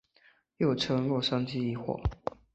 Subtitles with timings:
[0.57, 2.01] 又称洛杉矶疑惑。